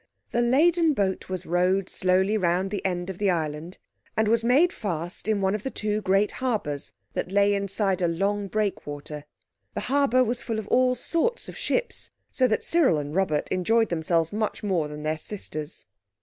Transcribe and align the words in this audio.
The 0.31 0.41
laden 0.41 0.95
boat 0.95 1.29
was 1.29 1.45
rowed 1.45 1.87
slowly 1.87 2.35
round 2.35 2.71
the 2.71 2.83
end 2.83 3.11
of 3.11 3.19
the 3.19 3.29
island, 3.29 3.77
and 4.17 4.27
was 4.27 4.43
made 4.43 4.73
fast 4.73 5.27
in 5.27 5.41
one 5.41 5.53
of 5.53 5.61
the 5.61 5.69
two 5.69 6.01
great 6.01 6.31
harbours 6.41 6.91
that 7.13 7.31
lay 7.31 7.53
inside 7.53 8.01
a 8.01 8.07
long 8.07 8.47
breakwater. 8.47 9.25
The 9.75 9.81
harbour 9.81 10.23
was 10.23 10.41
full 10.41 10.57
of 10.57 10.67
all 10.69 10.95
sorts 10.95 11.47
of 11.47 11.55
ships, 11.55 12.09
so 12.31 12.47
that 12.47 12.63
Cyril 12.63 12.97
and 12.97 13.13
Robert 13.13 13.47
enjoyed 13.49 13.89
themselves 13.89 14.33
much 14.33 14.63
more 14.63 14.87
than 14.87 15.03
their 15.03 15.19
sisters. 15.19 15.85